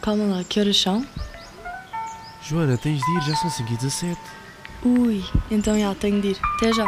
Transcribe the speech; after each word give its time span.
Calma 0.00 0.26
lá, 0.26 0.44
que 0.44 0.60
horas 0.60 0.80
são? 0.80 1.04
Joana, 2.42 2.78
tens 2.78 3.00
de 3.00 3.10
ir, 3.16 3.22
já 3.22 3.36
são 3.36 3.50
5 3.50 3.72
e 3.72 3.76
17. 3.76 4.20
Ui, 4.84 5.24
então 5.50 5.78
já, 5.78 5.94
tenho 5.96 6.20
de 6.22 6.28
ir. 6.28 6.38
Até 6.56 6.72
já. 6.72 6.86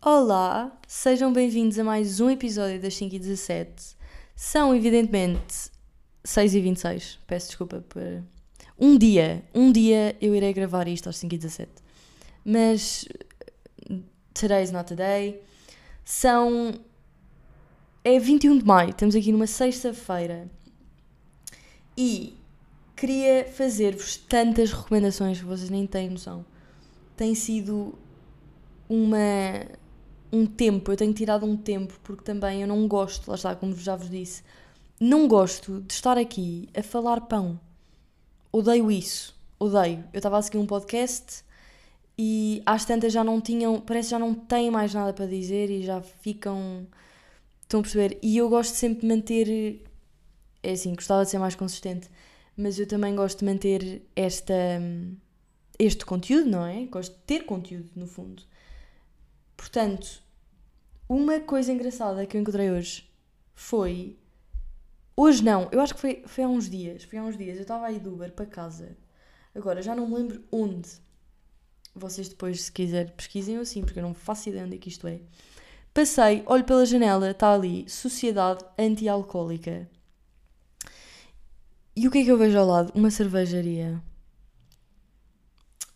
Olá, 0.00 0.72
sejam 0.86 1.32
bem-vindos 1.32 1.78
a 1.78 1.84
mais 1.84 2.20
um 2.20 2.30
episódio 2.30 2.80
das 2.80 2.94
5 2.94 3.16
e 3.16 3.18
17. 3.18 3.96
São, 4.36 4.74
evidentemente, 4.74 5.70
6 6.22 6.54
e 6.54 6.60
26. 6.60 7.18
Peço 7.26 7.48
desculpa 7.48 7.84
por. 7.88 8.22
Um 8.78 8.96
dia, 8.96 9.44
um 9.52 9.72
dia 9.72 10.16
eu 10.20 10.34
irei 10.34 10.52
gravar 10.52 10.86
isto 10.86 11.08
às 11.08 11.16
5 11.16 11.34
e 11.34 11.38
17. 11.38 11.70
Mas. 12.44 13.06
Today's 14.32 14.70
not 14.70 14.92
a 14.92 14.96
day. 14.96 15.42
São. 16.04 16.74
É 18.04 18.18
21 18.18 18.58
de 18.58 18.64
maio, 18.64 18.90
estamos 18.90 19.16
aqui 19.16 19.32
numa 19.32 19.46
sexta-feira. 19.46 20.50
E 21.96 22.36
queria 22.94 23.46
fazer-vos 23.46 24.16
tantas 24.16 24.72
recomendações 24.72 25.38
que 25.38 25.44
vocês 25.44 25.70
nem 25.70 25.86
têm 25.86 26.10
noção. 26.10 26.44
Tem 27.16 27.34
sido 27.34 27.98
uma 28.88 29.66
um 30.34 30.46
tempo, 30.46 30.90
eu 30.90 30.96
tenho 30.96 31.12
tirado 31.12 31.46
um 31.46 31.56
tempo 31.56 31.94
porque 32.02 32.24
também 32.24 32.62
eu 32.62 32.66
não 32.66 32.88
gosto, 32.88 33.28
lá 33.28 33.36
está, 33.36 33.54
como 33.54 33.74
já 33.76 33.94
vos 33.94 34.10
disse, 34.10 34.42
não 35.00 35.28
gosto 35.28 35.80
de 35.82 35.94
estar 35.94 36.18
aqui 36.18 36.68
a 36.76 36.82
falar 36.82 37.20
pão. 37.22 37.58
Odeio 38.50 38.90
isso, 38.90 39.36
odeio. 39.58 40.04
Eu 40.12 40.18
estava 40.18 40.38
a 40.38 40.42
seguir 40.42 40.58
um 40.58 40.66
podcast 40.66 41.44
e 42.16 42.62
às 42.64 42.84
tantas 42.84 43.12
já 43.12 43.24
não 43.24 43.40
tinham, 43.40 43.80
parece 43.80 44.08
que 44.08 44.10
já 44.12 44.18
não 44.18 44.34
têm 44.34 44.70
mais 44.70 44.94
nada 44.94 45.12
para 45.12 45.26
dizer 45.26 45.70
e 45.70 45.82
já 45.82 46.00
ficam. 46.00 46.86
Estão 47.62 47.80
a 47.80 47.82
perceber? 47.82 48.18
E 48.22 48.36
eu 48.36 48.48
gosto 48.48 48.74
sempre 48.74 49.00
de 49.00 49.08
manter. 49.08 49.80
É 50.62 50.72
assim, 50.72 50.94
gostava 50.94 51.24
de 51.24 51.30
ser 51.30 51.38
mais 51.38 51.54
consistente, 51.54 52.08
mas 52.56 52.78
eu 52.78 52.86
também 52.86 53.14
gosto 53.14 53.40
de 53.40 53.44
manter 53.44 54.02
esta, 54.16 54.54
este 55.78 56.06
conteúdo, 56.06 56.48
não 56.48 56.64
é? 56.64 56.84
Gosto 56.86 57.12
de 57.12 57.22
ter 57.22 57.44
conteúdo, 57.44 57.90
no 57.96 58.06
fundo. 58.06 58.42
Portanto, 59.56 60.22
uma 61.08 61.40
coisa 61.40 61.72
engraçada 61.72 62.24
que 62.26 62.36
eu 62.36 62.40
encontrei 62.40 62.70
hoje 62.70 63.10
foi. 63.54 64.16
Hoje 65.16 65.44
não, 65.44 65.68
eu 65.70 65.80
acho 65.80 65.94
que 65.94 66.00
foi, 66.00 66.22
foi 66.26 66.44
há 66.44 66.48
uns 66.48 66.68
dias. 66.68 67.04
Foi 67.04 67.18
há 67.18 67.22
uns 67.22 67.36
dias. 67.36 67.56
Eu 67.56 67.62
estava 67.62 67.86
aí 67.86 67.98
do 67.98 68.14
Uber 68.14 68.32
para 68.32 68.46
casa. 68.46 68.96
Agora 69.54 69.82
já 69.82 69.94
não 69.94 70.08
me 70.08 70.14
lembro 70.14 70.42
onde. 70.50 70.88
Vocês 71.94 72.28
depois, 72.28 72.62
se 72.62 72.72
quiser, 72.72 73.12
pesquisem 73.12 73.56
assim, 73.58 73.82
porque 73.82 73.98
eu 73.98 74.02
não 74.02 74.14
faço 74.14 74.48
ideia 74.48 74.64
onde 74.64 74.76
é 74.76 74.78
que 74.78 74.88
isto 74.88 75.06
é. 75.06 75.20
Passei, 75.92 76.42
olho 76.46 76.64
pela 76.64 76.84
janela, 76.84 77.30
está 77.30 77.52
ali 77.52 77.88
Sociedade 77.88 78.64
Anti-Alcoólica. 78.76 79.88
E 81.96 82.08
o 82.08 82.10
que 82.10 82.18
é 82.18 82.24
que 82.24 82.30
eu 82.32 82.36
vejo 82.36 82.58
ao 82.58 82.66
lado? 82.66 82.92
Uma 82.94 83.10
cervejaria. 83.10 84.02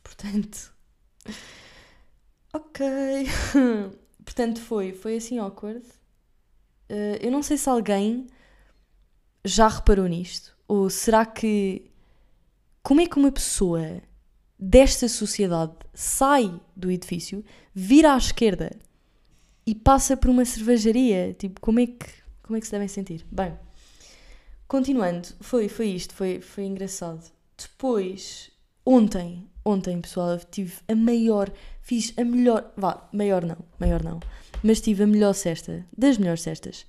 Portanto. 0.03 0.73
Ok. 2.51 2.83
Portanto, 4.25 4.61
foi, 4.61 4.93
foi 4.95 5.19
assim 5.19 5.39
awkward. 5.39 5.85
Uh, 6.89 7.21
eu 7.21 7.31
não 7.31 7.43
sei 7.43 7.59
se 7.59 7.69
alguém 7.69 8.27
já 9.45 9.69
reparou 9.69 10.07
nisto. 10.07 10.57
Ou 10.67 10.89
será 10.89 11.27
que. 11.27 11.91
Como 12.83 13.03
é 13.03 13.07
que 13.07 13.19
uma 13.19 13.31
pessoa 13.31 14.01
desta 14.59 15.09
sociedade 15.09 15.73
sai 15.95 16.61
do 16.75 16.91
edifício, 16.91 17.45
vira 17.73 18.15
à 18.15 18.17
esquerda 18.17 18.75
e 19.67 19.75
passa 19.75 20.17
por 20.17 20.31
uma 20.31 20.45
cervejaria? 20.45 21.35
Tipo, 21.39 21.61
como 21.61 21.79
é 21.81 21.87
que, 21.87 22.07
como 22.43 22.57
é 22.57 22.61
que 22.61 22.67
se 22.67 22.73
devem 22.73 22.89
sentir? 22.89 23.25
Bem, 23.31 23.57
continuando, 24.67 25.29
foi, 25.41 25.69
foi 25.69 25.89
isto, 25.89 26.15
foi, 26.15 26.41
foi 26.41 26.65
engraçado. 26.65 27.31
Depois, 27.57 28.51
ontem, 28.85 29.49
ontem, 29.65 30.01
pessoal, 30.01 30.31
eu 30.31 30.41
tive 30.41 30.75
a 30.89 30.95
maior, 30.95 31.53
fiz 31.81 32.13
a 32.17 32.25
melhor, 32.25 32.73
vá, 32.77 33.09
maior 33.13 33.45
não, 33.45 33.59
maior 33.79 34.03
não, 34.03 34.19
mas 34.63 34.81
tive 34.81 35.05
a 35.05 35.07
melhor 35.07 35.35
cesta, 35.35 35.87
das 35.97 36.19
melhores 36.19 36.43
cestas. 36.43 36.87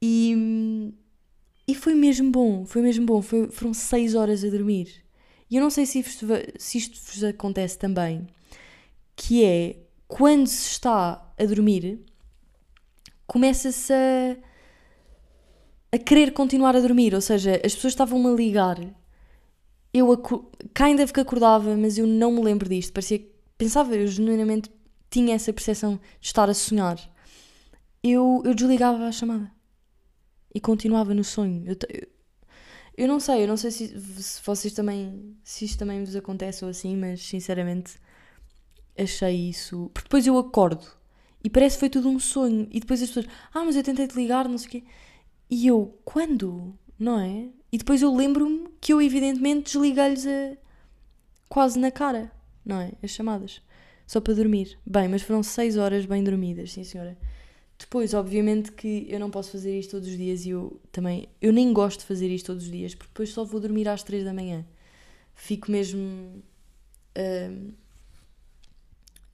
E, 0.00 0.92
e 1.66 1.74
foi 1.74 1.94
mesmo 1.94 2.30
bom, 2.30 2.64
foi 2.64 2.82
mesmo 2.82 3.04
bom, 3.04 3.20
foi, 3.20 3.48
foram 3.50 3.74
seis 3.74 4.14
horas 4.14 4.44
a 4.44 4.48
dormir. 4.48 5.04
E 5.50 5.56
eu 5.56 5.62
não 5.62 5.70
sei 5.70 5.84
se 5.84 5.98
isto, 5.98 6.26
se 6.58 6.78
isto 6.78 7.00
vos 7.00 7.24
acontece 7.24 7.78
também, 7.78 8.26
que 9.16 9.44
é, 9.44 9.76
quando 10.06 10.46
se 10.46 10.68
está 10.70 11.32
a 11.38 11.44
dormir, 11.44 12.00
começa-se 13.26 13.92
a, 13.92 14.36
a 15.92 15.98
querer 15.98 16.32
continuar 16.32 16.76
a 16.76 16.80
dormir, 16.80 17.14
ou 17.14 17.20
seja, 17.20 17.60
as 17.64 17.74
pessoas 17.74 17.92
estavam-me 17.92 18.28
a 18.28 18.32
ligar 18.32 18.78
eu 19.92 20.08
ainda 20.80 21.06
que 21.06 21.20
acordava, 21.20 21.76
mas 21.76 21.98
eu 21.98 22.06
não 22.06 22.32
me 22.32 22.42
lembro 22.42 22.68
disto. 22.68 22.92
Parecia 22.92 23.20
pensava, 23.58 23.94
eu 23.94 24.06
genuinamente 24.06 24.70
tinha 25.10 25.34
essa 25.34 25.52
percepção 25.52 26.00
de 26.20 26.26
estar 26.26 26.48
a 26.48 26.54
sonhar. 26.54 26.98
Eu, 28.02 28.42
eu 28.44 28.54
desligava 28.54 29.04
a 29.04 29.12
chamada 29.12 29.50
e 30.54 30.60
continuava 30.60 31.12
no 31.12 31.24
sonho. 31.24 31.64
Eu, 31.66 31.76
eu 33.00 33.08
não 33.08 33.18
sei, 33.18 33.44
eu 33.44 33.48
não 33.48 33.56
sei 33.56 33.70
se, 33.70 33.98
se, 34.22 34.42
vocês 34.44 34.74
também, 34.74 35.34
se 35.42 35.64
isto 35.64 35.78
também 35.78 36.04
vos 36.04 36.14
acontece 36.14 36.62
ou 36.66 36.70
assim, 36.70 36.94
mas 36.94 37.22
sinceramente 37.22 37.94
achei 38.96 39.48
isso. 39.48 39.90
Porque 39.94 40.06
depois 40.06 40.26
eu 40.26 40.36
acordo 40.36 40.86
e 41.42 41.48
parece 41.48 41.76
que 41.76 41.80
foi 41.80 41.88
tudo 41.88 42.10
um 42.10 42.18
sonho. 42.18 42.68
E 42.70 42.78
depois 42.78 43.00
as 43.00 43.08
pessoas, 43.08 43.26
ah, 43.54 43.64
mas 43.64 43.74
eu 43.74 43.82
tentei 43.82 44.06
te 44.06 44.14
ligar, 44.14 44.46
não 44.46 44.58
sei 44.58 44.68
o 44.68 44.70
quê. 44.72 44.84
E 45.48 45.66
eu, 45.66 45.98
quando? 46.04 46.78
Não 46.98 47.18
é? 47.18 47.48
E 47.72 47.78
depois 47.78 48.02
eu 48.02 48.14
lembro-me 48.14 48.68
que 48.78 48.92
eu, 48.92 49.00
evidentemente, 49.00 49.72
desliguei-lhes 49.72 50.26
a... 50.26 50.58
quase 51.48 51.78
na 51.78 51.90
cara, 51.90 52.30
não 52.62 52.82
é? 52.82 52.92
As 53.02 53.12
chamadas. 53.12 53.62
Só 54.06 54.20
para 54.20 54.34
dormir. 54.34 54.78
Bem, 54.84 55.08
mas 55.08 55.22
foram 55.22 55.42
6 55.42 55.78
horas 55.78 56.04
bem 56.04 56.22
dormidas, 56.22 56.72
sim 56.72 56.84
senhora. 56.84 57.16
Depois, 57.80 58.14
obviamente, 58.14 58.70
que 58.72 59.06
eu 59.08 59.18
não 59.18 59.30
posso 59.30 59.50
fazer 59.50 59.76
isto 59.76 59.92
todos 59.92 60.06
os 60.08 60.16
dias 60.16 60.44
e 60.44 60.50
eu 60.50 60.80
também. 60.92 61.28
Eu 61.40 61.52
nem 61.52 61.72
gosto 61.72 62.00
de 62.00 62.06
fazer 62.06 62.28
isto 62.28 62.46
todos 62.46 62.64
os 62.64 62.70
dias, 62.70 62.94
porque 62.94 63.08
depois 63.08 63.30
só 63.30 63.44
vou 63.44 63.58
dormir 63.60 63.88
às 63.88 64.02
3 64.02 64.24
da 64.24 64.32
manhã. 64.32 64.64
Fico 65.34 65.70
mesmo. 65.70 66.00
Uh, 67.18 67.72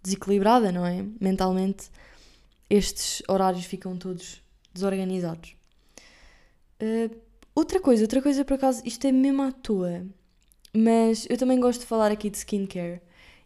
desequilibrada, 0.02 0.70
não 0.70 0.86
é? 0.86 1.04
Mentalmente, 1.20 1.90
estes 2.70 3.22
horários 3.28 3.64
ficam 3.64 3.96
todos 3.98 4.40
desorganizados. 4.72 5.56
Uh, 6.80 7.26
Outra 7.56 7.80
coisa, 7.80 8.02
outra 8.04 8.20
coisa 8.20 8.44
por 8.44 8.52
acaso, 8.52 8.82
isto 8.84 9.06
é 9.06 9.10
mesmo 9.10 9.40
à 9.40 9.50
toa, 9.50 10.04
mas 10.74 11.26
eu 11.30 11.38
também 11.38 11.58
gosto 11.58 11.80
de 11.80 11.86
falar 11.86 12.12
aqui 12.12 12.28
de 12.28 12.36
skincare 12.36 13.00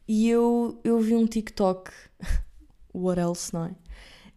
e 0.09 0.29
eu, 0.29 0.81
eu 0.83 0.99
vi 0.99 1.15
um 1.15 1.29
TikTok, 1.29 1.93
what 2.93 3.21
else, 3.21 3.55
não 3.55 3.67
é? 3.67 3.75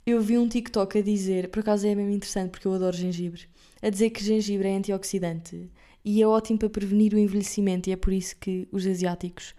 Eu 0.06 0.22
vi 0.22 0.38
um 0.38 0.50
TikTok 0.50 0.98
a 0.98 1.02
dizer, 1.02 1.48
por 1.50 1.62
acaso 1.62 1.88
é 1.88 1.96
mesmo 1.96 2.12
interessante 2.12 2.52
porque 2.52 2.68
eu 2.68 2.74
adoro 2.74 2.96
gengibre, 2.96 3.44
a 3.82 3.90
dizer 3.90 4.10
que 4.10 4.24
gengibre 4.24 4.68
é 4.68 4.76
antioxidante 4.76 5.72
e 6.04 6.22
é 6.22 6.28
ótimo 6.28 6.60
para 6.60 6.70
prevenir 6.70 7.14
o 7.14 7.18
envelhecimento 7.18 7.90
e 7.90 7.94
é 7.94 7.96
por 7.96 8.12
isso 8.12 8.36
que 8.36 8.68
os 8.70 8.86
asiáticos, 8.86 9.56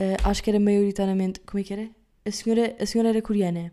uh, 0.00 0.28
acho 0.28 0.42
que 0.42 0.50
era 0.50 0.58
maioritariamente, 0.58 1.38
como 1.40 1.60
é 1.60 1.64
que 1.64 1.72
era? 1.72 1.88
A 2.24 2.30
senhora, 2.32 2.74
a 2.80 2.86
senhora 2.86 3.10
era 3.10 3.22
coreana 3.22 3.72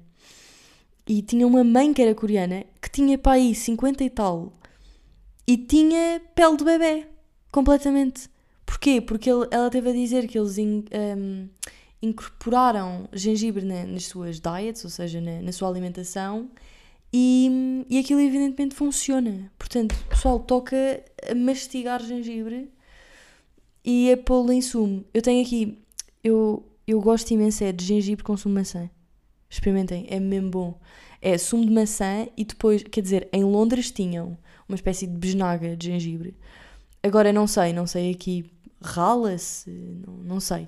e 1.07 1.23
tinha 1.23 1.47
uma 1.47 1.63
mãe 1.63 1.91
que 1.91 2.01
era 2.03 2.13
coreana 2.13 2.65
que 2.79 2.91
tinha 2.91 3.17
para 3.17 3.33
aí 3.33 3.55
50 3.55 4.03
e 4.03 4.09
tal 4.09 4.53
e 5.47 5.57
tinha 5.57 6.21
pele 6.35 6.55
de 6.55 6.63
bebê, 6.63 7.07
completamente. 7.51 8.29
Porquê? 8.65 9.01
Porque 9.01 9.29
ele, 9.29 9.47
ela 9.51 9.69
teve 9.69 9.89
a 9.89 9.93
dizer 9.93 10.27
que 10.27 10.37
eles 10.37 10.57
um, 10.57 11.49
incorporaram 12.01 13.07
gengibre 13.13 13.63
na, 13.63 13.85
nas 13.85 14.05
suas 14.05 14.39
diets, 14.39 14.83
ou 14.83 14.89
seja, 14.89 15.21
na, 15.21 15.41
na 15.41 15.51
sua 15.51 15.69
alimentação, 15.69 16.49
e, 17.13 17.85
e 17.89 17.99
aquilo 17.99 18.19
evidentemente 18.19 18.73
funciona. 18.73 19.51
Portanto, 19.57 19.93
o 19.93 20.09
pessoal 20.09 20.39
toca 20.39 21.03
a 21.29 21.35
mastigar 21.35 22.01
gengibre 22.01 22.71
e 23.83 24.11
a 24.11 24.17
pô-lo 24.17 24.51
em 24.51 24.61
sumo. 24.61 25.03
Eu 25.13 25.21
tenho 25.21 25.45
aqui, 25.45 25.77
eu, 26.23 26.65
eu 26.87 27.01
gosto 27.01 27.31
imenso 27.31 27.63
é 27.63 27.71
de 27.71 27.85
gengibre 27.85 28.23
com 28.23 28.37
sumo 28.37 28.55
de 28.55 28.61
maçã. 28.61 28.89
Experimentem, 29.49 30.05
é 30.09 30.19
mesmo 30.19 30.49
bom. 30.49 30.79
É 31.21 31.37
sumo 31.37 31.65
de 31.65 31.71
maçã 31.71 32.27
e 32.37 32.45
depois, 32.45 32.81
quer 32.83 33.01
dizer, 33.01 33.29
em 33.33 33.43
Londres 33.43 33.91
tinham 33.91 34.37
uma 34.67 34.75
espécie 34.75 35.05
de 35.05 35.17
besnaga 35.17 35.75
de 35.75 35.87
gengibre. 35.87 36.35
Agora 37.03 37.33
não 37.33 37.45
sei, 37.45 37.73
não 37.73 37.85
sei 37.85 38.11
aqui, 38.11 38.49
rala-se, 38.81 39.69
não, 39.69 40.13
não 40.17 40.39
sei. 40.39 40.67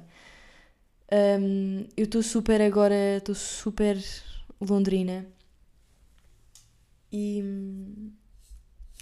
Um, 1.13 1.85
eu 1.95 2.05
estou 2.05 2.23
super 2.23 2.59
agora, 2.61 3.17
estou 3.17 3.35
super 3.35 3.97
londrina. 4.59 5.27
E 7.11 7.43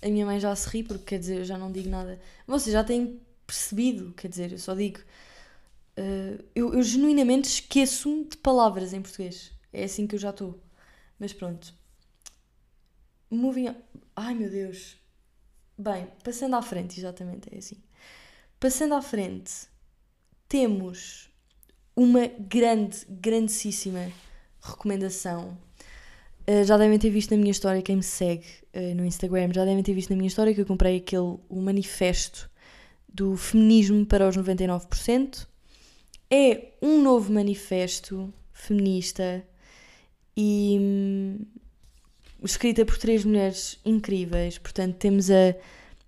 a 0.02 0.08
minha 0.10 0.26
mãe 0.26 0.40
já 0.40 0.56
se 0.56 0.68
ri, 0.70 0.84
porque 0.84 1.04
quer 1.06 1.20
dizer, 1.20 1.38
eu 1.40 1.46
já 1.46 1.58
não 1.58 1.72
digo 1.72 1.90
nada. 1.90 2.20
Vocês 2.48 2.74
já 2.74 2.84
têm 2.84 3.20
percebido, 3.46 4.14
quer 4.14 4.28
dizer, 4.28 4.52
eu 4.52 4.58
só 4.60 4.74
digo. 4.76 5.00
Uh, 5.98 6.44
eu, 6.56 6.74
eu 6.74 6.84
genuinamente 6.84 7.50
esqueço-me 7.50 8.26
de 8.26 8.38
palavras 8.38 8.94
em 8.94 9.02
português. 9.02 9.52
É 9.74 9.84
assim 9.84 10.08
que 10.08 10.16
eu 10.16 10.20
já 10.20 10.30
estou. 10.32 10.60
Mas 11.20 11.34
pronto. 11.34 11.74
Moving. 13.30 13.70
on- 13.70 13.76
Ai 14.16 14.34
meu 14.36 14.50
Deus. 14.50 14.98
Bem, 15.78 16.08
passando 16.24 16.56
à 16.58 16.62
frente, 16.64 17.00
exatamente, 17.00 17.50
é 17.54 17.60
assim. 17.60 17.78
Passando 18.60 18.96
à 18.96 19.02
frente, 19.04 19.52
temos 20.50 21.31
uma 21.96 22.28
grande, 22.28 23.00
grandíssima 23.10 24.12
recomendação. 24.62 25.58
Uh, 26.48 26.64
já 26.64 26.78
devem 26.78 26.98
ter 26.98 27.10
visto 27.10 27.32
na 27.32 27.38
minha 27.38 27.52
história, 27.52 27.82
quem 27.82 27.98
me 27.98 28.04
segue 28.04 28.46
uh, 28.74 28.96
no 28.96 29.06
Instagram, 29.06 29.52
já 29.54 29.66
devem 29.66 29.84
ter 29.84 29.94
visto 29.94 30.10
na 30.10 30.16
minha 30.16 30.28
história 30.28 30.54
que 30.54 30.62
eu 30.62 30.66
comprei 30.66 30.98
aquele, 30.98 31.38
o 31.50 31.62
manifesto 31.62 32.50
do 33.08 33.36
feminismo 33.36 34.06
para 34.06 34.28
os 34.28 34.36
99%. 34.38 35.48
É 36.30 36.70
um 36.82 37.02
novo 37.02 37.32
manifesto 37.32 38.34
feminista 38.54 39.44
e 40.36 40.78
hum, 40.80 41.46
escrita 42.44 42.86
por 42.86 42.98
três 42.98 43.26
mulheres 43.26 43.80
incríveis. 43.86 44.58
Portanto, 44.58 44.96
temos 44.96 45.30
a 45.30 45.56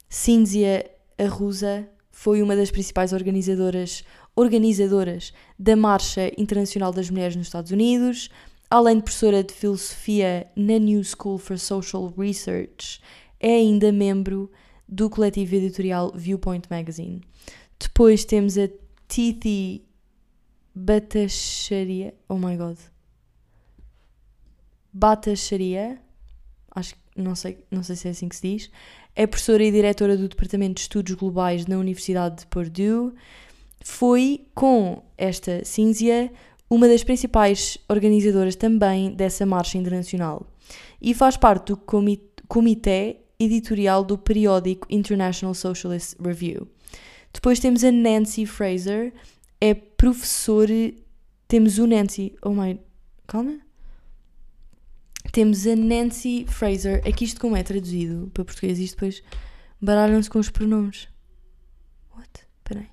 Cínzia 0.09 0.89
Arruza, 1.17 1.87
foi 2.11 2.41
uma 2.41 2.55
das 2.55 2.71
principais 2.71 3.11
organizadoras, 3.11 4.03
organizadoras 4.35 5.33
da 5.57 5.75
Marcha 5.75 6.31
Internacional 6.37 6.91
das 6.91 7.09
Mulheres 7.09 7.35
nos 7.35 7.47
Estados 7.47 7.71
Unidos, 7.71 8.29
além 8.69 8.97
de 8.97 9.03
professora 9.03 9.43
de 9.43 9.53
filosofia 9.53 10.47
na 10.55 10.77
New 10.79 11.03
School 11.03 11.37
for 11.37 11.59
Social 11.59 12.11
Research, 12.17 12.99
é 13.39 13.55
ainda 13.55 13.91
membro 13.91 14.49
do 14.87 15.09
coletivo 15.09 15.55
editorial 15.55 16.11
Viewpoint 16.15 16.67
Magazine. 16.69 17.21
Depois 17.79 18.25
temos 18.25 18.57
a 18.57 18.69
Titi 19.07 19.83
Batacharia. 20.73 22.13
Oh 22.27 22.37
my 22.37 22.57
god. 22.57 22.77
Batacharia. 24.91 25.99
Acho 26.75 26.95
que 26.95 27.01
não 27.15 27.35
sei, 27.35 27.63
não 27.69 27.83
sei 27.83 27.95
se 27.95 28.07
é 28.07 28.11
assim 28.11 28.27
que 28.27 28.35
se 28.35 28.41
diz. 28.41 28.71
É 29.15 29.27
professora 29.27 29.63
e 29.63 29.71
diretora 29.71 30.17
do 30.17 30.27
Departamento 30.27 30.75
de 30.75 30.81
Estudos 30.81 31.13
Globais 31.13 31.67
na 31.67 31.77
Universidade 31.77 32.37
de 32.37 32.47
Purdue. 32.47 33.13
Foi 33.83 34.47
com 34.55 35.03
esta 35.17 35.63
Cínzia 35.65 36.31
uma 36.69 36.87
das 36.87 37.03
principais 37.03 37.77
organizadoras 37.87 38.55
também 38.55 39.13
dessa 39.13 39.45
marcha 39.45 39.77
internacional 39.77 40.47
e 41.01 41.13
faz 41.13 41.37
parte 41.37 41.67
do 41.67 41.77
comi- 41.77 42.21
comitê 42.47 43.17
editorial 43.39 44.03
do 44.03 44.17
periódico 44.17 44.87
International 44.89 45.53
Socialist 45.53 46.15
Review. 46.19 46.67
Depois 47.33 47.59
temos 47.59 47.83
a 47.83 47.91
Nancy 47.91 48.45
Fraser, 48.45 49.13
é 49.59 49.73
professora. 49.73 50.93
Temos 51.47 51.77
o 51.77 51.85
Nancy. 51.85 52.35
Oh 52.41 52.51
my. 52.51 52.79
Calma. 53.27 53.59
Temos 55.31 55.65
a 55.67 55.75
Nancy 55.75 56.45
Fraser. 56.47 57.01
Aqui 57.07 57.25
isto 57.25 57.39
como 57.41 57.55
é 57.57 57.63
traduzido 57.63 58.29
para 58.33 58.45
português 58.45 58.79
e 58.79 58.85
depois 58.85 59.23
baralham-se 59.81 60.29
com 60.29 60.39
os 60.39 60.49
pronomes. 60.49 61.07
What? 62.15 62.29
Peraí. 62.63 62.87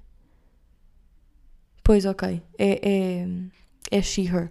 Pois, 1.82 2.04
ok. 2.04 2.42
É, 2.58 2.88
é, 2.88 3.28
é 3.90 4.02
she, 4.02 4.22
her. 4.22 4.50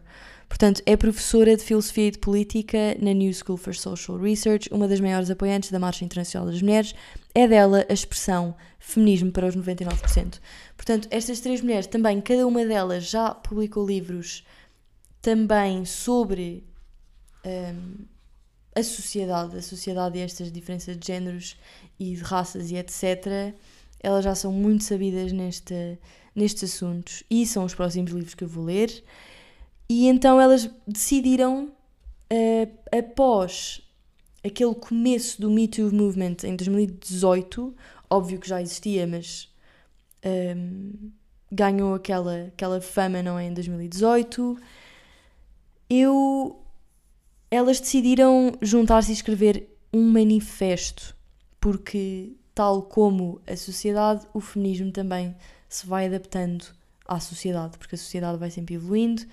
Portanto, 0.49 0.81
é 0.85 0.97
professora 0.97 1.55
de 1.55 1.63
Filosofia 1.63 2.07
e 2.07 2.11
de 2.11 2.17
Política 2.17 2.95
na 2.99 3.13
New 3.13 3.31
School 3.31 3.55
for 3.55 3.75
Social 3.75 4.17
Research, 4.17 4.67
uma 4.71 4.87
das 4.87 4.99
maiores 4.99 5.29
apoiantes 5.29 5.69
da 5.71 5.77
Marcha 5.77 6.03
Internacional 6.03 6.49
das 6.49 6.61
Mulheres. 6.61 6.95
É 7.35 7.47
dela 7.47 7.85
a 7.87 7.93
expressão 7.93 8.55
feminismo 8.79 9.31
para 9.31 9.45
os 9.45 9.55
99%. 9.55 10.39
Portanto, 10.75 11.07
estas 11.11 11.39
três 11.39 11.61
mulheres 11.61 11.85
também, 11.85 12.19
cada 12.19 12.47
uma 12.47 12.65
delas 12.65 13.07
já 13.07 13.29
publicou 13.33 13.85
livros 13.85 14.43
também 15.21 15.85
sobre 15.85 16.63
hum, 17.45 18.05
a 18.75 18.83
sociedade, 18.83 19.55
a 19.55 19.61
sociedade 19.61 20.17
e 20.17 20.21
estas 20.21 20.51
diferenças 20.51 20.97
de 20.97 21.05
géneros 21.05 21.57
e 21.99 22.15
de 22.15 22.21
raças 22.23 22.71
e 22.71 22.75
etc. 22.75 23.53
Elas 24.01 24.23
já 24.23 24.35
são 24.35 24.51
muito 24.51 24.83
sabidas 24.83 25.31
neste, 25.31 25.97
nestes 26.35 26.75
assuntos 26.75 27.23
e 27.29 27.45
são 27.45 27.65
os 27.65 27.75
próximos 27.75 28.11
livros 28.11 28.33
que 28.33 28.43
eu 28.43 28.47
vou 28.47 28.63
ler. 28.63 29.03
E 29.89 30.07
então 30.07 30.39
elas 30.39 30.69
decidiram, 30.87 31.71
uh, 32.31 32.97
após 32.97 33.81
aquele 34.43 34.75
começo 34.75 35.41
do 35.41 35.49
Me 35.49 35.67
Too 35.67 35.91
Movement 35.91 36.37
em 36.43 36.55
2018, 36.55 37.75
óbvio 38.09 38.39
que 38.39 38.47
já 38.47 38.61
existia, 38.61 39.05
mas 39.05 39.49
um, 40.25 41.11
ganhou 41.51 41.95
aquela, 41.95 42.45
aquela 42.47 42.81
fama, 42.81 43.23
não 43.23 43.37
é? 43.37 43.45
Em 43.45 43.53
2018, 43.53 44.57
eu, 45.89 46.61
elas 47.49 47.79
decidiram 47.79 48.53
juntar-se 48.61 49.11
e 49.11 49.13
escrever 49.13 49.67
um 49.91 50.11
manifesto, 50.11 51.15
porque, 51.59 52.33
tal 52.53 52.83
como 52.83 53.41
a 53.47 53.55
sociedade, 53.55 54.25
o 54.33 54.39
feminismo 54.39 54.91
também 54.91 55.35
se 55.67 55.85
vai 55.85 56.07
adaptando 56.07 56.65
à 57.05 57.19
sociedade, 57.19 57.77
porque 57.77 57.95
a 57.95 57.97
sociedade 57.97 58.37
vai 58.37 58.51
sempre 58.51 58.75
evoluindo 58.75 59.23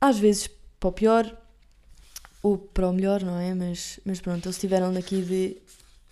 às 0.00 0.18
vezes 0.18 0.48
para 0.78 0.88
o 0.88 0.92
pior 0.92 1.36
ou 2.42 2.56
para 2.56 2.88
o 2.88 2.92
melhor, 2.92 3.22
não 3.22 3.38
é? 3.38 3.54
Mas, 3.54 3.98
mas 4.04 4.20
pronto, 4.20 4.46
eles 4.46 4.58
tiveram 4.58 4.92
daqui 4.92 5.22
de 5.22 5.56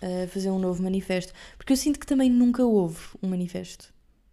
uh, 0.03 0.29
fazer 0.29 0.51
um 0.51 0.59
novo 0.59 0.83
manifesto. 0.83 1.33
Porque 1.57 1.73
eu 1.73 1.77
sinto 1.77 2.01
que 2.01 2.07
também 2.07 2.29
nunca 2.29 2.65
houve 2.65 2.99
um 3.23 3.29
manifesto 3.29 3.93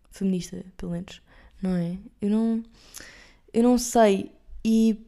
feminista, 0.09 0.63
pelo 0.75 0.91
menos, 0.91 1.21
não 1.61 1.75
é? 1.75 1.97
Eu 2.21 2.29
não, 2.29 2.63
eu 3.53 3.63
não 3.63 3.77
sei. 3.77 4.31
E, 4.65 5.05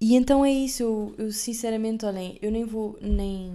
e 0.00 0.14
então 0.14 0.44
é 0.44 0.50
isso. 0.50 0.82
Eu, 0.82 1.14
eu 1.18 1.32
sinceramente, 1.32 2.04
olhem, 2.04 2.38
eu 2.40 2.50
nem 2.50 2.64
vou, 2.64 2.98
nem. 3.00 3.52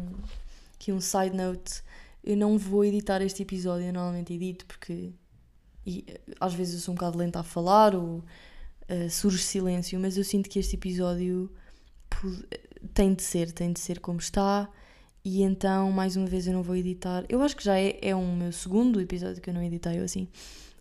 Aqui 0.85 0.93
um 0.93 1.01
side 1.01 1.35
note. 1.35 1.81
Eu 2.23 2.37
não 2.37 2.59
vou 2.59 2.85
editar 2.85 3.19
este 3.19 3.41
episódio, 3.41 3.87
eu 3.87 3.93
normalmente 3.93 4.31
edito 4.33 4.67
porque. 4.67 5.13
E, 5.83 6.05
às 6.39 6.53
vezes 6.53 6.75
eu 6.75 6.79
sou 6.79 6.91
um 6.91 6.95
bocado 6.95 7.17
lenta 7.17 7.39
a 7.39 7.43
falar 7.43 7.95
ou 7.95 8.23
Uh, 8.87 9.09
surge 9.09 9.39
silêncio, 9.39 9.99
mas 9.99 10.15
eu 10.15 10.23
sinto 10.23 10.47
que 10.47 10.59
este 10.59 10.75
episódio 10.75 11.49
tem 12.93 13.15
de 13.15 13.23
ser, 13.23 13.51
tem 13.51 13.73
de 13.73 13.79
ser 13.79 13.99
como 13.99 14.19
está. 14.19 14.69
E 15.23 15.41
então, 15.41 15.91
mais 15.91 16.15
uma 16.15 16.27
vez, 16.27 16.45
eu 16.45 16.53
não 16.53 16.61
vou 16.61 16.75
editar. 16.75 17.25
Eu 17.27 17.41
acho 17.41 17.55
que 17.55 17.63
já 17.63 17.79
é, 17.79 17.97
é 17.99 18.15
um 18.15 18.35
meu 18.35 18.51
segundo 18.51 19.01
episódio 19.01 19.41
que 19.41 19.49
eu 19.49 19.55
não 19.55 19.63
editei, 19.63 19.97
ou 19.97 20.05
assim. 20.05 20.27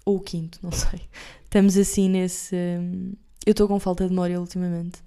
Ou 0.04 0.16
o 0.16 0.20
quinto, 0.20 0.58
não 0.62 0.68
sei. 0.76 1.00
Estamos 1.44 1.78
assim 1.78 2.10
nesse. 2.10 2.54
Um, 2.54 3.14
eu 3.46 3.52
estou 3.52 3.66
com 3.66 3.80
falta 3.80 4.04
de 4.04 4.10
memória 4.10 4.38
ultimamente. 4.38 5.02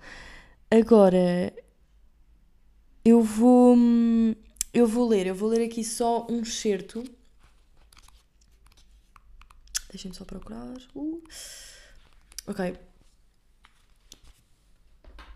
Agora, 0.71 1.53
eu 3.05 3.21
vou. 3.21 3.77
Eu 4.77 4.85
vou 4.85 5.07
ler, 5.07 5.25
eu 5.25 5.33
vou 5.33 5.49
ler 5.49 5.65
aqui 5.65 5.83
só 5.83 6.27
um 6.29 6.41
excerto. 6.41 7.03
Deixem-me 9.89 10.15
só 10.15 10.23
procurar. 10.23 10.77
Uh. 10.93 11.19
Ok. 12.45 12.75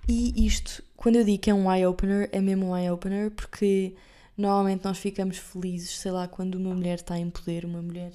E 0.07 0.45
isto, 0.45 0.83
quando 0.95 1.15
eu 1.15 1.23
digo 1.23 1.41
que 1.41 1.49
é 1.49 1.53
um 1.55 1.73
eye-opener, 1.73 2.29
é 2.31 2.39
mesmo 2.39 2.67
um 2.67 2.77
eye-opener 2.77 3.31
porque 3.31 3.95
normalmente 4.37 4.83
nós 4.83 4.99
ficamos 4.99 5.39
felizes, 5.39 5.97
sei 5.97 6.11
lá, 6.11 6.27
quando 6.27 6.53
uma 6.53 6.75
mulher 6.75 6.99
está 6.99 7.17
em 7.17 7.31
poder, 7.31 7.65
uma 7.65 7.81
mulher 7.81 8.13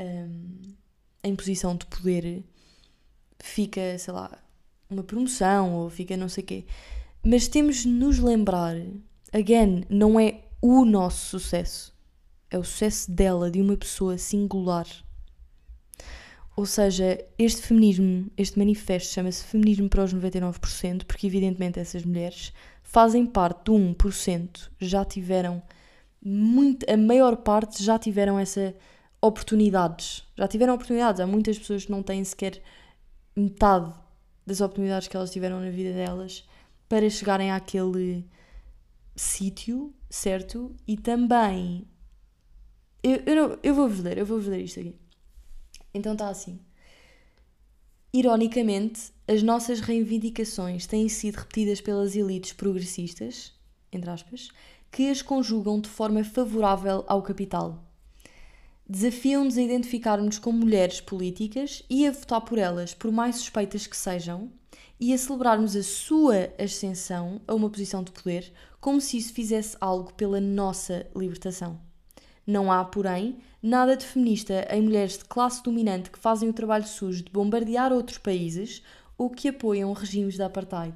um, 0.00 0.74
em 1.22 1.36
posição 1.36 1.76
de 1.76 1.84
poder, 1.84 2.42
fica, 3.38 3.98
sei 3.98 4.14
lá, 4.14 4.42
uma 4.88 5.02
promoção 5.02 5.74
ou 5.74 5.90
fica 5.90 6.16
não 6.16 6.30
sei 6.30 6.42
o 6.42 6.46
quê. 6.46 6.64
Mas 7.22 7.46
temos 7.46 7.82
de 7.82 7.88
nos 7.88 8.18
lembrar, 8.18 8.74
again, 9.34 9.84
não 9.90 10.18
é 10.18 10.45
o 10.60 10.84
nosso 10.84 11.38
sucesso, 11.38 11.94
é 12.50 12.58
o 12.58 12.64
sucesso 12.64 13.10
dela, 13.10 13.50
de 13.50 13.60
uma 13.60 13.76
pessoa 13.76 14.18
singular. 14.18 14.86
Ou 16.56 16.64
seja, 16.64 17.22
este 17.38 17.60
feminismo, 17.60 18.30
este 18.36 18.58
manifesto 18.58 19.12
chama-se 19.12 19.44
Feminismo 19.44 19.90
para 19.90 20.04
os 20.04 20.14
99%, 20.14 21.04
porque 21.04 21.26
evidentemente 21.26 21.78
essas 21.78 22.02
mulheres 22.04 22.52
fazem 22.82 23.26
parte 23.26 23.64
do 23.64 23.74
1%, 23.74 24.70
já 24.80 25.04
tiveram 25.04 25.62
muito, 26.24 26.90
a 26.90 26.96
maior 26.96 27.36
parte 27.36 27.82
já 27.82 27.98
tiveram 27.98 28.38
essa 28.38 28.74
oportunidades, 29.20 30.24
já 30.34 30.48
tiveram 30.48 30.74
oportunidades, 30.74 31.20
há 31.20 31.26
muitas 31.26 31.58
pessoas 31.58 31.84
que 31.84 31.90
não 31.90 32.02
têm 32.02 32.24
sequer 32.24 32.62
metade 33.36 33.92
das 34.46 34.60
oportunidades 34.60 35.08
que 35.08 35.16
elas 35.16 35.30
tiveram 35.30 35.60
na 35.60 35.70
vida 35.70 35.92
delas 35.92 36.44
para 36.88 37.10
chegarem 37.10 37.50
àquele 37.50 38.24
sítio, 39.14 39.92
certo? 40.08 40.74
E 40.86 40.96
também 40.96 41.86
eu, 43.02 43.22
eu, 43.24 43.58
eu 43.62 43.74
vou-vos 43.74 44.00
ler, 44.00 44.18
eu 44.18 44.26
vou-vos 44.26 44.48
ler 44.48 44.62
isto 44.62 44.80
aqui. 44.80 44.96
Então 45.94 46.12
está 46.12 46.28
assim. 46.28 46.58
Ironicamente, 48.12 49.12
as 49.28 49.42
nossas 49.42 49.80
reivindicações 49.80 50.86
têm 50.86 51.08
sido 51.08 51.36
repetidas 51.36 51.80
pelas 51.80 52.16
elites 52.16 52.52
progressistas, 52.52 53.52
entre 53.92 54.10
aspas, 54.10 54.48
que 54.90 55.08
as 55.10 55.22
conjugam 55.22 55.80
de 55.80 55.88
forma 55.88 56.24
favorável 56.24 57.04
ao 57.06 57.22
capital. 57.22 57.84
Desafiam-nos 58.88 59.58
a 59.58 59.62
identificar-nos 59.62 60.38
como 60.38 60.58
mulheres 60.58 61.00
políticas 61.00 61.82
e 61.90 62.06
a 62.06 62.10
votar 62.10 62.40
por 62.40 62.56
elas, 62.56 62.94
por 62.94 63.12
mais 63.12 63.36
suspeitas 63.36 63.86
que 63.86 63.96
sejam, 63.96 64.50
e 64.98 65.12
a 65.12 65.18
celebrarmos 65.18 65.76
a 65.76 65.82
sua 65.82 66.52
ascensão 66.58 67.40
a 67.46 67.54
uma 67.54 67.68
posição 67.68 68.02
de 68.02 68.12
poder, 68.12 68.52
como 68.86 69.00
se 69.00 69.16
isso 69.16 69.32
fizesse 69.32 69.76
algo 69.80 70.14
pela 70.14 70.40
nossa 70.40 71.10
libertação. 71.16 71.76
Não 72.46 72.70
há, 72.70 72.84
porém, 72.84 73.40
nada 73.60 73.96
de 73.96 74.06
feminista 74.06 74.64
em 74.70 74.80
mulheres 74.80 75.18
de 75.18 75.24
classe 75.24 75.60
dominante 75.60 76.08
que 76.08 76.20
fazem 76.20 76.48
o 76.48 76.52
trabalho 76.52 76.86
sujo 76.86 77.24
de 77.24 77.32
bombardear 77.32 77.92
outros 77.92 78.18
países 78.18 78.84
ou 79.18 79.28
que 79.28 79.48
apoiam 79.48 79.92
regimes 79.92 80.36
de 80.36 80.42
apartheid. 80.44 80.94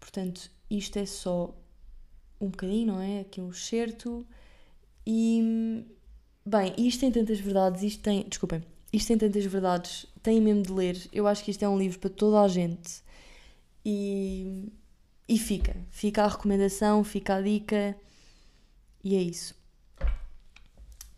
Portanto, 0.00 0.50
isto 0.68 0.96
é 0.98 1.06
só 1.06 1.54
um 2.40 2.48
bocadinho, 2.48 2.88
não 2.88 3.00
é? 3.00 3.20
Aqui 3.20 3.40
um 3.40 3.50
excerto. 3.50 4.26
E, 5.06 5.86
bem, 6.44 6.74
isto 6.76 7.02
tem 7.02 7.12
tantas 7.12 7.38
verdades, 7.38 7.84
isto 7.84 8.02
tem. 8.02 8.24
Desculpem, 8.28 8.64
isto 8.92 9.06
tem 9.06 9.16
tantas 9.16 9.44
verdades, 9.44 10.06
tem 10.20 10.40
mesmo 10.40 10.64
de 10.64 10.72
ler. 10.72 11.08
Eu 11.12 11.28
acho 11.28 11.44
que 11.44 11.52
isto 11.52 11.62
é 11.62 11.68
um 11.68 11.78
livro 11.78 12.00
para 12.00 12.10
toda 12.10 12.40
a 12.40 12.48
gente. 12.48 13.00
E, 13.86 14.72
e 15.28 15.38
fica. 15.38 15.76
Fica 15.90 16.24
a 16.24 16.28
recomendação, 16.28 17.02
fica 17.04 17.36
a 17.36 17.40
dica. 17.40 17.96
E 19.04 19.16
é 19.16 19.22
isso. 19.22 19.54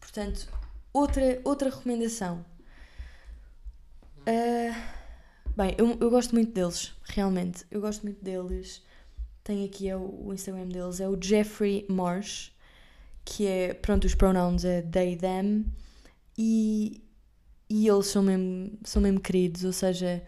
Portanto, 0.00 0.48
outra, 0.92 1.40
outra 1.44 1.70
recomendação. 1.70 2.44
Uh, 4.20 4.74
bem, 5.56 5.74
eu, 5.76 5.98
eu 6.00 6.10
gosto 6.10 6.34
muito 6.34 6.52
deles, 6.52 6.94
realmente. 7.04 7.64
Eu 7.70 7.80
gosto 7.80 8.02
muito 8.02 8.22
deles. 8.24 8.82
Tenho 9.42 9.66
aqui 9.66 9.88
é 9.88 9.96
o, 9.96 10.26
o 10.26 10.32
Instagram 10.32 10.68
deles, 10.68 11.00
é 11.00 11.08
o 11.08 11.20
Jeffrey 11.20 11.84
Marsh, 11.88 12.50
que 13.24 13.46
é, 13.46 13.74
pronto, 13.74 14.06
os 14.06 14.14
pronouns 14.14 14.64
é 14.64 14.80
they, 14.80 15.16
them, 15.16 15.66
e, 16.36 17.02
e 17.68 17.86
eles 17.86 18.06
são 18.06 18.22
mesmo, 18.22 18.78
são 18.84 19.02
mesmo 19.02 19.20
queridos, 19.20 19.64
ou 19.64 19.72
seja, 19.72 20.22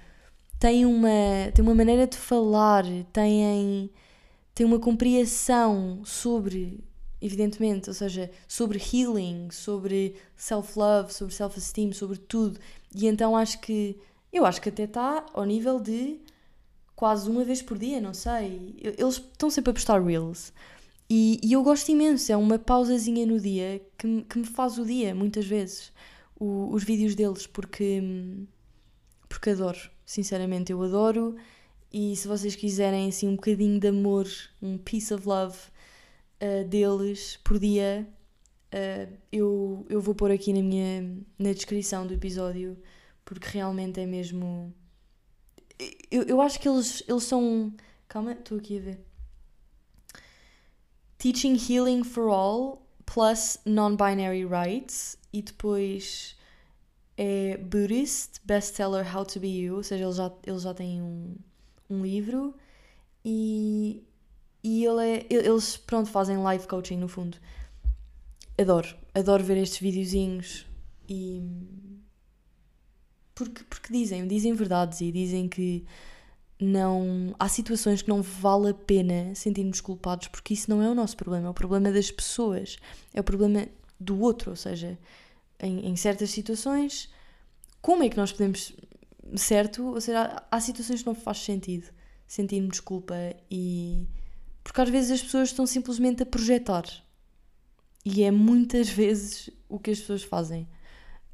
têm 0.59 0.87
uma, 0.87 1.09
têm 1.55 1.65
uma 1.65 1.75
maneira 1.75 2.07
de 2.07 2.17
falar, 2.17 2.85
têm, 3.13 3.91
têm 4.55 4.67
uma 4.67 4.79
compreensão 4.79 6.03
sobre 6.05 6.85
evidentemente, 7.21 7.89
ou 7.89 7.95
seja, 7.95 8.31
sobre 8.47 8.79
healing, 8.79 9.51
sobre 9.51 10.17
self-love, 10.37 11.13
sobre 11.13 11.35
self-esteem, 11.35 11.93
sobre 11.93 12.19
tudo. 12.19 12.59
E 12.95 13.07
então 13.07 13.37
acho 13.37 13.61
que, 13.61 13.99
eu 14.33 14.45
acho 14.45 14.61
que 14.61 14.69
até 14.69 14.85
está 14.85 15.25
ao 15.33 15.45
nível 15.45 15.81
de 15.81 16.21
quase 16.95 17.29
uma 17.29 17.45
vez 17.45 17.63
por 17.63 17.79
dia, 17.79 18.01
não 18.01 18.15
sei. 18.15 18.75
Eles 18.81 19.17
estão 19.17 19.51
sempre 19.51 19.71
a 19.71 19.75
postar 19.75 20.03
reels. 20.03 20.53
E, 21.09 21.41
e 21.43 21.53
eu 21.53 21.63
gosto 21.63 21.89
imenso, 21.91 22.33
é 22.33 22.37
uma 22.37 22.59
pausazinha 22.59 23.25
no 23.27 23.41
dia 23.41 23.81
que, 23.97 24.23
que 24.23 24.39
me 24.39 24.45
faz 24.45 24.77
o 24.79 24.85
dia, 24.85 25.15
muitas 25.15 25.47
vezes, 25.47 25.93
o, 26.39 26.69
os 26.73 26.83
vídeos 26.83 27.15
deles, 27.15 27.47
porque, 27.47 28.03
porque 29.29 29.51
adoro, 29.51 29.79
sinceramente, 30.07 30.73
eu 30.73 30.81
adoro. 30.83 31.37
E 31.93 32.15
se 32.17 32.29
vocês 32.29 32.55
quiserem 32.55 33.09
assim 33.09 33.29
um 33.29 33.37
bocadinho 33.37 33.79
de 33.81 33.89
amor, 33.89 34.27
um 34.63 34.79
piece 34.79 35.13
of 35.13 35.27
love, 35.27 35.59
uh, 36.41 36.67
deles 36.67 37.39
por 37.43 37.59
dia, 37.59 38.09
uh, 38.73 39.13
eu, 39.33 39.85
eu 39.89 40.01
vou 40.01 40.15
pôr 40.15 40.31
aqui 40.31 40.53
na 40.53 40.63
minha 40.63 41.03
na 41.39 41.53
descrição 41.53 42.07
do 42.07 42.15
episódio, 42.15 42.79
porque 43.25 43.49
realmente 43.49 44.01
é 44.01 44.07
mesmo. 44.07 44.73
Eu, 46.11 46.23
eu 46.23 46.41
acho 46.41 46.61
que 46.61 46.69
eles, 46.69 47.03
eles 47.09 47.25
são. 47.25 47.75
Calma, 48.09 48.33
estou 48.33 48.59
aqui 48.59 48.79
a 48.79 48.81
ver. 48.81 49.01
Teaching 51.19 51.57
Healing 51.57 52.05
for 52.05 52.29
All 52.29 52.87
plus 53.05 53.59
Non-Binary 53.65 54.45
Rights 54.45 55.19
e 55.33 55.43
depois 55.43 56.36
é 57.17 57.57
Buddhist 57.57 58.41
Bestseller 58.45 59.17
How 59.17 59.25
to 59.25 59.41
Be 59.41 59.49
You, 59.49 59.77
ou 59.77 59.83
seja, 59.83 60.05
eles 60.05 60.17
já, 60.17 60.33
eles 60.45 60.63
já 60.63 60.75
têm 60.75 61.03
um, 61.03 61.35
um 61.89 62.03
livro 62.03 62.55
e 63.25 64.03
e 64.67 64.85
ele 64.85 65.01
é, 65.01 65.27
eles, 65.31 65.77
pronto, 65.77 66.11
fazem 66.11 66.39
live 66.39 66.67
coaching 66.67 66.97
no 66.97 67.07
fundo. 67.07 67.39
Adoro, 68.59 68.97
adoro 69.15 69.45
ver 69.45 69.59
estes 69.59 69.79
videozinhos 69.79 70.67
e. 71.09 71.41
Porque, 73.33 73.63
porque 73.63 73.93
dizem, 73.93 74.27
dizem 74.27 74.55
verdades 74.55 75.01
e 75.03 75.13
dizem 75.13 75.49
que 75.49 75.85
não. 76.61 77.33
Há 77.39 77.49
situações 77.49 78.03
que 78.03 78.09
não 78.09 78.23
vale 78.23 78.71
a 78.71 78.75
pena 78.75 79.33
sentirmos 79.37 79.81
culpados 79.81 80.27
porque 80.27 80.55
isso 80.55 80.69
não 80.69 80.83
é 80.83 80.91
o 80.91 80.97
nosso 80.97 81.17
problema, 81.17 81.47
é 81.47 81.51
o 81.51 81.55
problema 81.55 81.93
das 81.93 82.11
pessoas, 82.11 82.77
é 83.15 83.21
o 83.21 83.25
problema 83.25 83.69
do 84.01 84.21
outro. 84.21 84.51
Ou 84.51 84.57
seja, 84.57 84.99
em, 85.61 85.87
em 85.87 85.97
certas 85.97 86.31
situações, 86.31 87.11
como 87.81 88.03
é 88.03 88.09
que 88.09 88.17
nós 88.17 88.33
podemos. 88.33 88.73
Certo? 89.35 89.85
Ou 89.87 90.01
seja, 90.01 90.23
há, 90.23 90.57
há 90.57 90.61
situações 90.61 91.01
que 91.01 91.07
não 91.07 91.15
faz 91.15 91.39
sentido 91.39 91.89
sentirmos 92.27 92.81
culpa 92.81 93.15
e 93.51 94.07
porque 94.67 94.81
às 94.81 94.89
vezes 94.89 95.13
as 95.13 95.23
pessoas 95.23 95.51
estão 95.51 95.65
simplesmente 95.65 96.25
a 96.25 96.27
projetar. 96.27 96.85
E 98.05 98.25
é 98.25 98.33
muitas 98.33 98.89
vezes 98.89 99.49
o 99.69 99.79
que 99.79 99.93
as 99.93 100.01
pessoas 100.01 100.25
fazem. 100.25 100.67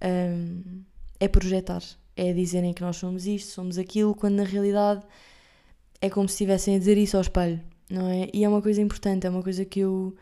Um, 0.04 0.82
é 1.18 1.28
projetar. 1.28 1.82
É 2.14 2.32
dizerem 2.34 2.74
que 2.74 2.82
nós 2.82 2.96
somos 2.96 3.26
isto, 3.26 3.52
somos 3.52 3.78
aquilo, 3.78 4.14
quando 4.14 4.34
na 4.34 4.44
realidade 4.44 5.02
é 5.98 6.10
como 6.10 6.28
se 6.28 6.34
estivessem 6.34 6.76
a 6.76 6.78
dizer 6.78 6.98
isso 6.98 7.16
ao 7.16 7.22
espelho, 7.22 7.58
não 7.88 8.06
é? 8.06 8.28
E 8.34 8.44
é 8.44 8.48
uma 8.48 8.60
coisa 8.60 8.82
importante, 8.82 9.26
é 9.26 9.30
uma 9.30 9.42
coisa 9.42 9.64
que 9.64 9.80
eu 9.80 10.14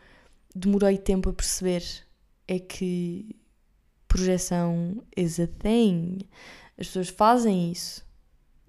demorei 0.55 0.97
tempo 0.97 1.29
a 1.29 1.33
perceber. 1.33 1.83
É 2.47 2.59
que 2.59 3.35
projeção 4.11 5.01
is 5.15 5.39
a 5.39 5.47
thing. 5.47 6.19
As 6.77 6.87
pessoas 6.87 7.07
fazem 7.07 7.71
isso. 7.71 8.05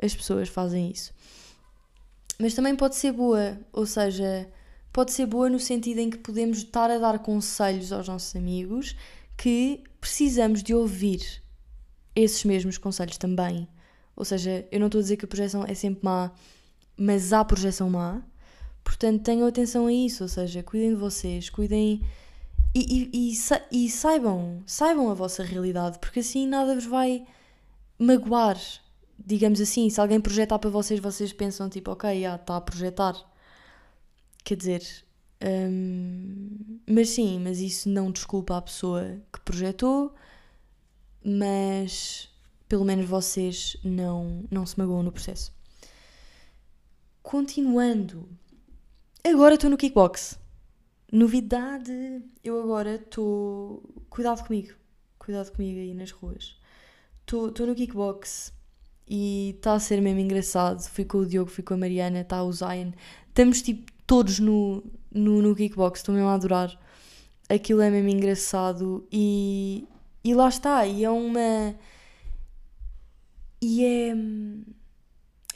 As 0.01 0.15
pessoas 0.15 0.49
fazem 0.49 0.91
isso. 0.91 1.13
Mas 2.39 2.55
também 2.55 2.77
pode 2.77 2.95
ser 2.95 3.13
boa, 3.13 3.59
ou 3.73 3.85
seja, 3.85 4.49
pode 4.93 5.11
ser 5.11 5.27
boa 5.27 5.51
no 5.51 5.59
sentido 5.59 5.99
em 5.99 6.11
que 6.11 6.19
podemos 6.19 6.59
estar 6.59 6.91
a 6.91 6.99
dar 6.99 7.19
conselhos 7.19 7.93
aos 7.93 8.07
nossos 8.07 8.35
amigos 8.37 8.97
que 9.37 9.83
precisamos 10.01 10.63
de 10.63 10.75
ouvir 10.75 11.43
esses 12.15 12.45
mesmos 12.45 12.79
conselhos 12.79 13.19
também. 13.19 13.67
Ou 14.15 14.25
seja, 14.25 14.67
eu 14.71 14.79
não 14.79 14.87
estou 14.87 15.01
a 15.01 15.03
dizer 15.03 15.17
que 15.17 15.25
a 15.25 15.29
projeção 15.29 15.65
é 15.65 15.75
sempre 15.75 16.05
má, 16.05 16.31
mas 16.97 17.33
há 17.33 17.45
projeção 17.45 17.91
má. 17.91 18.23
Portanto, 18.85 19.23
tenham 19.23 19.49
atenção 19.49 19.87
a 19.87 19.93
isso, 19.93 20.23
ou 20.23 20.29
seja, 20.29 20.63
cuidem 20.63 20.91
de 20.91 20.97
vocês, 20.97 21.51
cuidem 21.51 22.01
e, 22.75 23.11
e, 23.13 23.85
e, 23.85 23.91
saibam, 23.91 24.63
saibam 24.67 25.11
a 25.11 25.15
vossa 25.15 25.43
realidade, 25.43 25.99
porque 25.99 26.21
assim 26.21 26.47
nada 26.47 26.75
vos 26.75 26.87
vai 26.87 27.27
magoar, 27.99 28.59
digamos 29.19 29.61
assim, 29.61 29.91
se 29.91 30.01
alguém 30.01 30.21
projetar 30.21 30.59
para 30.59 30.71
vocês, 30.71 30.99
vocês 30.99 31.33
pensam 31.33 31.69
tipo, 31.69 31.91
ok, 31.91 32.23
já 32.23 32.37
está 32.37 32.57
a 32.57 32.61
projetar. 32.61 33.15
Quer 34.43 34.57
dizer, 34.57 34.83
hum, 35.45 36.81
mas 36.89 37.11
sim, 37.11 37.39
mas 37.41 37.61
isso 37.61 37.89
não 37.89 38.11
desculpa 38.11 38.57
a 38.57 38.63
pessoa 38.63 39.21
que 39.33 39.41
projetou, 39.41 40.15
mas 41.25 42.29
pelo 42.69 42.85
menos 42.85 43.07
vocês 43.07 43.77
não, 43.85 44.45
não 44.51 44.65
se 44.65 44.79
magoam 44.79 45.03
no 45.03 45.13
processo. 45.13 45.53
Continuando, 47.23 48.29
agora 49.23 49.55
estou 49.55 49.69
no 49.69 49.77
kickbox. 49.77 50.42
Novidade, 51.13 52.23
eu 52.43 52.59
agora 52.63 52.95
estou. 52.95 53.83
Cuidado 54.09 54.47
comigo, 54.47 54.73
cuidado 55.19 55.53
comigo 55.53 55.79
aí 55.79 55.93
nas 55.93 56.11
ruas. 56.11 56.57
Estou 57.21 57.67
no 57.67 57.75
kickbox 57.75 58.51
e 59.07 59.51
está 59.57 59.75
a 59.75 59.79
ser 59.79 60.01
mesmo 60.01 60.21
engraçado. 60.21 60.81
Fui 60.89 61.05
com 61.05 61.19
o 61.19 61.27
Diogo, 61.27 61.51
fui 61.51 61.63
com 61.63 61.75
a 61.75 61.77
Mariana, 61.77 62.23
está 62.23 62.43
o 62.43 62.51
Zion. 62.51 62.93
Estamos 63.29 63.61
tipo 63.61 63.93
todos 64.07 64.39
no, 64.39 64.83
no, 65.11 65.43
no 65.43 65.55
kickbox, 65.55 66.01
estou 66.01 66.15
mesmo 66.15 66.31
a 66.31 66.35
adorar. 66.35 66.81
Aquilo 67.47 67.83
é 67.83 67.91
mesmo 67.91 68.09
engraçado 68.09 69.07
e, 69.13 69.87
e 70.25 70.33
lá 70.35 70.49
está. 70.49 70.87
E 70.87 71.05
é 71.05 71.11
uma. 71.11 71.75
E 73.61 73.85
é. 73.85 74.15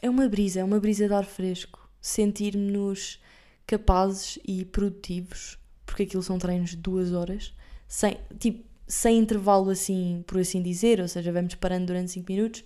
É 0.02 0.10
uma 0.10 0.28
brisa, 0.28 0.60
é 0.60 0.64
uma 0.64 0.78
brisa 0.78 1.08
de 1.08 1.14
ar 1.14 1.24
fresco. 1.24 1.88
Sentir-nos 1.98 3.18
capazes 3.66 4.38
e 4.46 4.64
produtivos, 4.64 5.58
porque 5.84 6.04
aquilo 6.04 6.22
são 6.22 6.38
treinos 6.38 6.70
de 6.70 6.76
duas 6.76 7.12
horas, 7.12 7.52
sem, 7.88 8.18
tipo, 8.38 8.64
sem 8.86 9.18
intervalo 9.18 9.70
assim, 9.70 10.22
por 10.26 10.38
assim 10.38 10.62
dizer, 10.62 11.00
ou 11.00 11.08
seja, 11.08 11.32
vamos 11.32 11.54
parando 11.54 11.86
durante 11.86 12.12
5 12.12 12.32
minutos, 12.32 12.64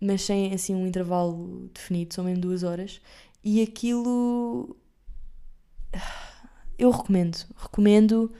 mas 0.00 0.22
sem 0.22 0.52
assim 0.52 0.74
um 0.74 0.86
intervalo 0.86 1.68
definido, 1.74 2.14
são 2.14 2.24
mesmo 2.24 2.40
duas 2.42 2.62
horas. 2.62 3.00
E 3.42 3.62
aquilo. 3.62 4.76
Eu 6.78 6.90
recomendo, 6.90 7.38
recomendo 7.56 8.30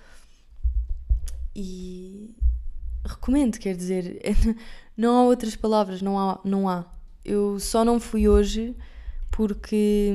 e. 1.55 2.35
Recomendo, 3.03 3.59
quer 3.59 3.75
dizer, 3.75 4.21
não 4.95 5.17
há 5.17 5.23
outras 5.25 5.57
palavras, 5.57 6.03
não 6.03 6.19
há, 6.19 6.39
não 6.45 6.69
há. 6.69 6.85
Eu 7.25 7.59
só 7.59 7.83
não 7.83 7.99
fui 7.99 8.29
hoje 8.29 8.77
porque 9.31 10.13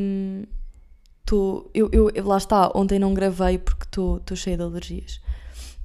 Eu, 1.73 1.89
eu, 1.91 2.25
lá 2.25 2.37
está, 2.37 2.71
ontem 2.75 2.99
não 2.99 3.13
gravei 3.13 3.57
porque 3.57 3.83
estou 3.83 4.35
cheia 4.35 4.57
de 4.57 4.63
alergias. 4.63 5.21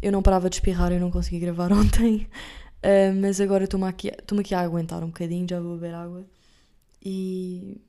Eu 0.02 0.12
não 0.12 0.22
parava 0.22 0.50
de 0.50 0.56
espirrar, 0.56 0.92
eu 0.92 1.00
não 1.00 1.10
consegui 1.10 1.38
gravar 1.38 1.72
ontem. 1.74 2.26
Uh, 2.78 3.14
mas 3.20 3.40
agora 3.40 3.64
estou-me 3.64 3.86
aqui, 3.86 4.10
aqui 4.10 4.54
a 4.54 4.60
aguentar 4.60 5.02
um 5.02 5.08
bocadinho, 5.08 5.46
já 5.48 5.60
vou 5.60 5.74
beber 5.74 5.94
água. 5.94 6.24
E, 7.04 7.80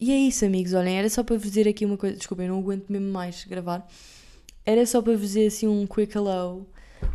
e 0.00 0.12
é 0.12 0.16
isso, 0.16 0.44
amigos. 0.44 0.72
Olhem, 0.72 0.98
era 0.98 1.08
só 1.08 1.22
para 1.22 1.36
vos 1.36 1.46
dizer 1.46 1.68
aqui 1.68 1.84
uma 1.84 1.96
coisa. 1.96 2.16
Desculpem, 2.16 2.48
não 2.48 2.58
aguento 2.58 2.88
mesmo 2.88 3.10
mais 3.10 3.44
gravar. 3.44 3.86
Era 4.64 4.84
só 4.84 5.00
para 5.00 5.12
vos 5.12 5.28
dizer 5.28 5.46
assim 5.46 5.68
um 5.68 5.86
quick 5.86 6.16
hello, 6.16 6.66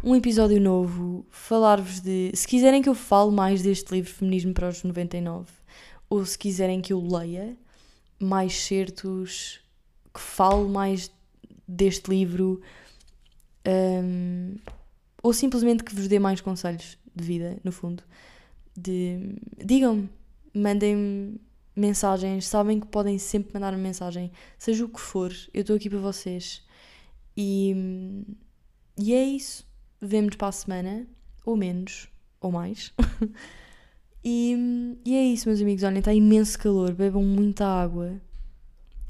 um 0.04 0.16
episódio 0.16 0.60
novo, 0.60 1.26
falar-vos 1.30 2.00
de. 2.00 2.32
Se 2.34 2.48
quiserem 2.48 2.82
que 2.82 2.90
eu 2.90 2.96
fale 2.96 3.32
mais 3.32 3.62
deste 3.62 3.92
livro 3.94 4.12
Feminismo 4.12 4.54
para 4.54 4.70
os 4.70 4.84
99, 4.84 5.48
ou 6.10 6.26
se 6.26 6.38
quiserem 6.38 6.82
que 6.82 6.94
eu 6.94 7.02
leia 7.02 7.58
mais 8.20 8.54
certos, 8.54 9.61
que 10.14 10.20
fale 10.20 10.68
mais 10.68 11.12
deste 11.68 12.10
livro, 12.10 12.62
um, 13.68 14.56
ou 15.24 15.34
simplesmente 15.34 15.84
que 15.84 15.94
vos 15.94 16.08
dê 16.08 16.20
mais 16.20 16.42
conselhos 16.42 16.98
de 17.16 17.24
vida, 17.24 17.58
no 17.64 17.72
fundo. 17.72 18.04
De, 18.76 19.36
digam-me, 19.64 20.10
mandem-me 20.54 21.40
mensagens, 21.76 22.48
sabem 22.48 22.80
que 22.80 22.88
podem 22.88 23.18
sempre 23.18 23.54
mandar 23.54 23.74
uma 23.74 23.82
mensagem, 23.82 24.32
seja 24.58 24.84
o 24.84 24.90
que 24.90 25.00
for, 25.00 25.32
eu 25.54 25.62
estou 25.62 25.76
aqui 25.76 25.90
para 25.90 26.00
vocês. 26.00 26.64
E, 27.36 28.26
e 28.98 29.14
é 29.14 29.24
isso. 29.24 29.66
Vemo-nos 30.02 30.36
para 30.36 30.48
a 30.48 30.52
semana, 30.52 31.08
ou 31.46 31.56
menos, 31.56 32.10
ou 32.40 32.52
mais. 32.52 32.94
e, 34.24 34.98
e 35.06 35.16
é 35.16 35.24
isso, 35.24 35.48
meus 35.48 35.62
amigos. 35.62 35.84
Olhem, 35.84 36.00
está 36.00 36.14
imenso 36.14 36.58
calor, 36.58 36.94
bebam 36.94 37.24
muita 37.24 37.66
água. 37.66 38.20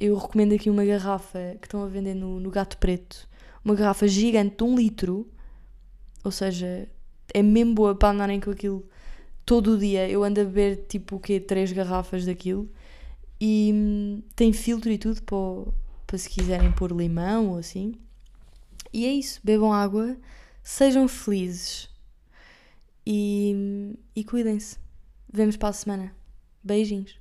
Eu 0.04 0.18
recomendo 0.18 0.56
aqui 0.56 0.68
uma 0.68 0.84
garrafa 0.84 1.56
que 1.62 1.68
estão 1.68 1.84
a 1.84 1.88
vender 1.88 2.16
no, 2.16 2.40
no 2.40 2.50
Gato 2.50 2.76
Preto. 2.80 3.30
Uma 3.64 3.76
garrafa 3.76 4.08
gigante 4.08 4.56
de 4.58 4.64
um 4.64 4.76
litro. 4.76 5.30
Ou 6.24 6.32
seja, 6.32 6.90
é 7.32 7.44
mesmo 7.44 7.76
boa 7.76 7.94
para 7.94 8.10
andarem 8.10 8.40
com 8.40 8.50
aquilo 8.50 8.84
todo 9.46 9.76
o 9.76 9.78
dia. 9.78 10.10
Eu 10.10 10.24
ando 10.24 10.42
a 10.42 10.44
beber 10.44 10.88
tipo 10.88 11.18
o 11.18 11.20
quê? 11.20 11.40
Três 11.40 11.72
garrafas 11.72 12.26
daquilo. 12.26 12.68
E 13.40 13.70
hum, 13.72 14.24
tem 14.36 14.52
filtro 14.52 14.90
e 14.92 14.98
tudo 14.98 15.22
para, 15.22 15.72
para 16.08 16.18
se 16.18 16.28
quiserem 16.28 16.72
pôr 16.72 16.92
limão 16.92 17.50
ou 17.50 17.60
assim. 17.60 17.94
E 18.92 19.06
é 19.06 19.14
isso. 19.14 19.40
Bebam 19.44 19.72
água, 19.72 20.18
sejam 20.64 21.08
felizes 21.08 21.88
e, 23.06 23.54
hum, 23.56 23.94
e 24.16 24.24
cuidem-se. 24.24 24.80
Vemos 25.32 25.58
para 25.58 25.70
a 25.70 25.74
semana. 25.74 26.12
Beijinhos. 26.64 27.21